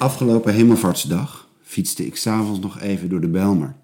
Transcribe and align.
Afgelopen 0.00 0.54
Hemelvaartsdag 0.54 1.48
fietste 1.62 2.06
ik 2.06 2.16
s'avonds 2.16 2.60
nog 2.60 2.80
even 2.80 3.08
door 3.08 3.20
de 3.20 3.28
Bijlmer. 3.28 3.74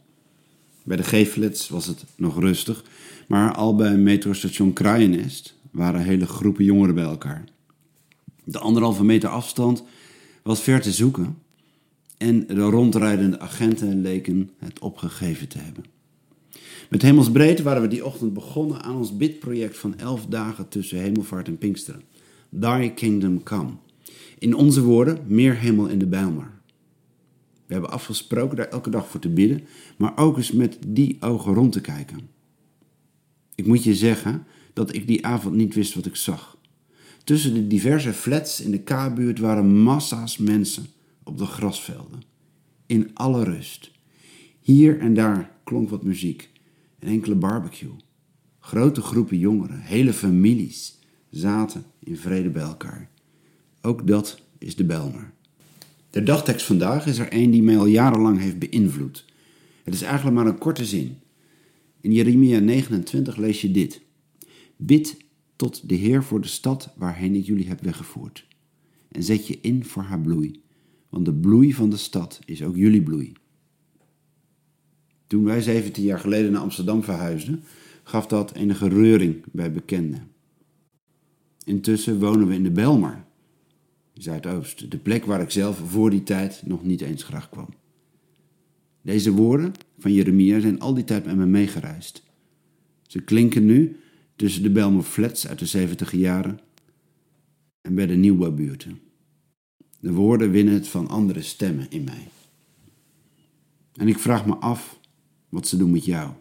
Bij 0.83 0.97
de 0.97 1.03
Geeflets 1.03 1.69
was 1.69 1.87
het 1.87 2.05
nog 2.15 2.41
rustig, 2.41 2.85
maar 3.29 3.55
al 3.55 3.75
bij 3.75 3.97
metrostation 3.97 4.73
Kraaienest 4.73 5.55
waren 5.71 6.01
hele 6.01 6.27
groepen 6.27 6.65
jongeren 6.65 6.95
bij 6.95 7.05
elkaar. 7.05 7.45
De 8.45 8.59
anderhalve 8.59 9.05
meter 9.05 9.29
afstand 9.29 9.83
was 10.43 10.61
ver 10.61 10.81
te 10.81 10.93
zoeken 10.93 11.39
en 12.17 12.47
de 12.47 12.55
rondrijdende 12.55 13.41
agenten 13.41 14.01
leken 14.01 14.51
het 14.59 14.79
opgegeven 14.79 15.49
te 15.49 15.59
hebben. 15.59 15.85
Met 16.91 17.03
hemelsbreed 17.03 17.63
waren 17.63 17.83
we 17.83 17.89
die 17.89 18.05
ochtend 18.05 18.33
begonnen 18.33 18.83
aan 18.83 18.97
ons 18.97 19.17
bidproject 19.17 19.79
van 19.79 19.99
elf 19.99 20.27
dagen 20.27 20.69
tussen 20.69 20.99
hemelvaart 20.99 21.47
en 21.47 21.59
Pinksteren. 21.59 22.03
Thy 22.61 22.89
kingdom 22.89 23.43
come. 23.43 23.71
In 24.39 24.55
onze 24.55 24.83
woorden, 24.83 25.19
meer 25.27 25.55
hemel 25.55 25.87
in 25.87 25.99
de 25.99 26.07
Bijlmer. 26.07 26.51
We 27.67 27.73
hebben 27.73 27.91
afgesproken 27.91 28.57
daar 28.57 28.69
elke 28.69 28.91
dag 28.91 29.09
voor 29.09 29.21
te 29.21 29.29
bidden, 29.29 29.67
maar 29.97 30.17
ook 30.17 30.37
eens 30.37 30.53
met 30.53 30.79
die 30.87 31.17
ogen 31.21 31.55
rond 31.55 31.73
te 31.73 31.81
kijken. 31.81 32.29
Ik 33.55 33.67
moet 33.67 33.85
je 33.85 33.95
zeggen 33.95 34.47
dat 34.73 34.95
ik 34.95 35.07
die 35.07 35.27
avond 35.27 35.55
niet 35.55 35.75
wist 35.75 35.95
wat 35.95 36.07
ik 36.07 36.17
zag. 36.17 36.59
Tussen 37.25 37.55
de 37.55 37.67
diverse 37.67 38.13
flats 38.13 38.61
in 38.61 38.71
de 38.71 38.83
K-buurt 38.83 39.39
waren 39.39 39.83
massa's 39.83 40.37
mensen 40.37 40.87
op 41.23 41.39
de 41.39 41.47
grasvelden. 41.47 42.23
In 42.87 43.11
alle 43.15 43.45
rust. 43.45 43.91
Hier 44.61 44.99
en 45.01 45.15
daar 45.15 45.51
klonk 45.65 45.89
wat 45.89 46.03
muziek, 46.03 46.51
een 46.99 47.09
enkele 47.09 47.35
barbecue. 47.35 47.95
Grote 48.59 49.01
groepen 49.01 49.39
jongeren, 49.39 49.81
hele 49.81 50.13
families, 50.13 50.99
zaten 51.31 51.85
in 51.99 52.17
vrede 52.17 52.51
bij 52.51 52.63
elkaar. 52.63 53.11
Ook 53.87 54.07
dat 54.07 54.41
is 54.59 54.77
de 54.77 54.85
Belmer. 54.85 55.33
De 56.11 56.23
dagtekst 56.23 56.67
vandaag 56.67 57.07
is 57.07 57.19
er 57.19 57.29
een 57.31 57.51
die 57.51 57.63
mij 57.63 57.79
al 57.79 57.87
jarenlang 57.87 58.39
heeft 58.39 58.59
beïnvloed. 58.59 59.25
Het 59.83 59.95
is 59.95 60.03
eigenlijk 60.03 60.37
maar 60.37 60.47
een 60.47 60.59
korte 60.59 60.85
zin. 60.85 61.17
In 62.01 62.13
Jeremia 62.13 62.59
29 62.59 63.37
lees 63.37 63.61
je 63.61 63.71
dit. 63.71 64.01
Bid 64.77 65.17
tot 65.57 65.89
de 65.89 65.95
Heer 65.95 66.25
voor 66.25 66.41
de 66.41 66.49
stad 66.49 66.93
waarheen 66.97 67.35
ik 67.35 67.45
jullie 67.45 67.69
heb 67.69 67.81
weggevoerd. 67.81 68.47
En 69.09 69.23
zet 69.23 69.47
je 69.47 69.59
in 69.61 69.85
voor 69.85 70.03
haar 70.03 70.21
bloei, 70.21 70.63
want 71.09 71.25
de 71.25 71.35
bloei 71.35 71.75
van 71.75 71.91
de 71.91 71.97
stad 71.97 72.41
is 72.45 72.63
ook 72.63 72.77
jullie 72.77 73.03
bloei. 73.03 73.33
Toen 75.27 75.45
wij 75.45 75.61
17 75.61 76.05
jaar 76.05 76.21
geleden 76.21 76.53
naar 76.53 76.61
Amsterdam 76.61 77.03
verhuisden, 77.03 77.63
gaf 78.03 78.27
dat 78.27 78.53
enige 78.53 78.89
reuring 78.89 79.45
bij 79.53 79.73
bekenden. 79.73 80.31
Intussen 81.65 82.19
wonen 82.19 82.49
we 82.49 82.55
in 82.55 82.63
de 82.63 82.71
Belmar, 82.71 83.25
Zuidoost, 84.19 84.91
de 84.91 84.99
plek 84.99 85.25
waar 85.25 85.41
ik 85.41 85.51
zelf 85.51 85.83
voor 85.87 86.11
die 86.11 86.23
tijd 86.23 86.63
nog 86.65 86.85
niet 86.85 87.01
eens 87.01 87.23
graag 87.23 87.49
kwam. 87.49 87.69
Deze 89.03 89.33
woorden 89.33 89.73
van 89.99 90.13
Jeremia 90.13 90.61
zijn 90.61 90.81
al 90.81 90.95
die 90.95 91.05
tijd 91.05 91.25
met 91.25 91.37
me 91.37 91.47
meegereisd. 91.47 92.23
Ze 93.07 93.21
klinken 93.21 93.65
nu 93.65 93.97
tussen 94.37 94.63
de 94.63 94.71
Belmer 94.71 95.03
flats 95.03 95.49
uit 95.49 95.59
de 95.59 95.67
70 95.67 96.13
jaren 96.13 96.61
en 97.81 97.95
bij 97.95 98.07
de 98.07 98.15
nieuwbouwbuurten. 98.15 99.01
De 100.01 100.13
woorden 100.13 100.51
winnen 100.51 100.75
het 100.75 100.89
van 100.89 101.09
andere 101.09 101.43
stemmen 101.43 101.87
in 101.91 102.05
mij. 102.05 102.29
En 103.93 104.09
ik 104.09 104.19
vraag 104.19 104.47
me 104.47 104.55
af 104.55 104.99
wat 105.49 105.67
ze 105.67 105.77
doen 105.77 105.91
met 105.91 106.05
jou. 106.05 106.33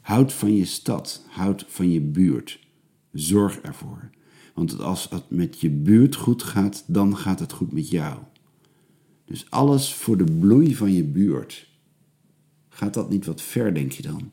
Houd 0.00 0.32
van 0.32 0.54
je 0.54 0.64
stad, 0.64 1.24
houd 1.28 1.64
van 1.68 1.90
je 1.90 2.00
buurt. 2.00 2.66
Zorg 3.12 3.58
ervoor. 3.58 4.10
Want 4.58 4.80
als 4.80 5.08
het 5.10 5.30
met 5.30 5.60
je 5.60 5.70
buurt 5.70 6.14
goed 6.14 6.42
gaat, 6.42 6.84
dan 6.86 7.16
gaat 7.16 7.38
het 7.38 7.52
goed 7.52 7.72
met 7.72 7.90
jou. 7.90 8.18
Dus 9.24 9.50
alles 9.50 9.94
voor 9.94 10.16
de 10.16 10.38
bloei 10.38 10.74
van 10.74 10.92
je 10.92 11.04
buurt. 11.04 11.68
Gaat 12.68 12.94
dat 12.94 13.10
niet 13.10 13.26
wat 13.26 13.42
ver, 13.42 13.74
denk 13.74 13.92
je 13.92 14.02
dan? 14.02 14.30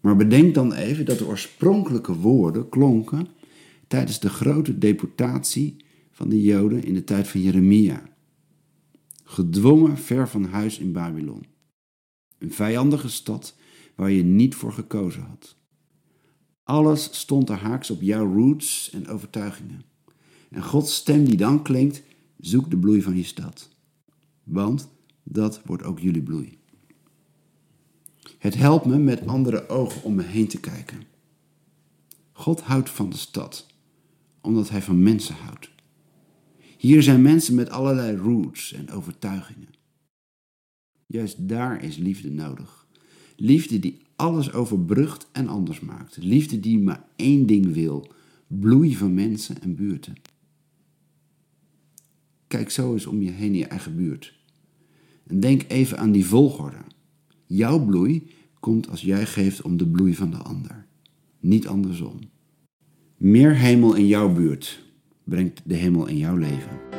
Maar 0.00 0.16
bedenk 0.16 0.54
dan 0.54 0.72
even 0.72 1.04
dat 1.04 1.18
de 1.18 1.26
oorspronkelijke 1.26 2.14
woorden 2.14 2.68
klonken 2.68 3.28
tijdens 3.88 4.20
de 4.20 4.28
grote 4.28 4.78
deportatie 4.78 5.76
van 6.10 6.28
de 6.28 6.42
Joden 6.42 6.84
in 6.84 6.94
de 6.94 7.04
tijd 7.04 7.28
van 7.28 7.40
Jeremia. 7.40 8.02
Gedwongen 9.24 9.98
ver 9.98 10.28
van 10.28 10.44
huis 10.44 10.78
in 10.78 10.92
Babylon. 10.92 11.44
Een 12.38 12.52
vijandige 12.52 13.08
stad 13.08 13.56
waar 13.94 14.10
je 14.10 14.22
niet 14.22 14.54
voor 14.54 14.72
gekozen 14.72 15.22
had. 15.22 15.56
Alles 16.64 17.08
stond 17.20 17.48
er 17.48 17.56
haaks 17.56 17.90
op 17.90 18.00
jouw 18.00 18.32
roots 18.32 18.90
en 18.90 19.08
overtuigingen. 19.08 19.84
En 20.50 20.62
Gods 20.62 20.94
stem 20.94 21.24
die 21.24 21.36
dan 21.36 21.62
klinkt, 21.62 22.02
zoek 22.38 22.70
de 22.70 22.76
bloei 22.76 23.02
van 23.02 23.16
je 23.16 23.24
stad. 23.24 23.68
Want 24.42 24.88
dat 25.22 25.60
wordt 25.64 25.82
ook 25.82 25.98
jullie 25.98 26.22
bloei. 26.22 26.58
Het 28.38 28.54
helpt 28.54 28.84
me 28.84 28.98
met 28.98 29.26
andere 29.26 29.68
ogen 29.68 30.02
om 30.02 30.14
me 30.14 30.22
heen 30.22 30.48
te 30.48 30.60
kijken. 30.60 31.02
God 32.32 32.60
houdt 32.60 32.90
van 32.90 33.10
de 33.10 33.16
stad, 33.16 33.66
omdat 34.40 34.68
hij 34.68 34.82
van 34.82 35.02
mensen 35.02 35.34
houdt. 35.34 35.70
Hier 36.78 37.02
zijn 37.02 37.22
mensen 37.22 37.54
met 37.54 37.70
allerlei 37.70 38.16
roots 38.16 38.72
en 38.72 38.90
overtuigingen. 38.90 39.74
Juist 41.06 41.48
daar 41.48 41.82
is 41.82 41.96
liefde 41.96 42.30
nodig. 42.30 42.83
Liefde 43.36 43.78
die 43.78 43.98
alles 44.16 44.52
overbrugt 44.52 45.28
en 45.32 45.48
anders 45.48 45.80
maakt. 45.80 46.16
Liefde 46.16 46.60
die 46.60 46.78
maar 46.78 47.04
één 47.16 47.46
ding 47.46 47.72
wil: 47.72 48.12
bloei 48.46 48.96
van 48.96 49.14
mensen 49.14 49.62
en 49.62 49.74
buurten. 49.74 50.14
Kijk 52.46 52.70
zo 52.70 52.92
eens 52.92 53.06
om 53.06 53.22
je 53.22 53.30
heen 53.30 53.52
in 53.52 53.58
je 53.58 53.66
eigen 53.66 53.96
buurt. 53.96 54.34
En 55.26 55.40
denk 55.40 55.64
even 55.68 55.98
aan 55.98 56.12
die 56.12 56.26
volgorde. 56.26 56.76
Jouw 57.46 57.84
bloei 57.84 58.26
komt 58.60 58.88
als 58.88 59.00
jij 59.00 59.26
geeft 59.26 59.62
om 59.62 59.76
de 59.76 59.86
bloei 59.86 60.14
van 60.14 60.30
de 60.30 60.36
ander, 60.36 60.86
niet 61.40 61.66
andersom. 61.66 62.18
Meer 63.16 63.56
hemel 63.56 63.94
in 63.94 64.06
jouw 64.06 64.32
buurt 64.32 64.84
brengt 65.24 65.62
de 65.64 65.74
hemel 65.74 66.06
in 66.06 66.16
jouw 66.16 66.36
leven. 66.36 66.93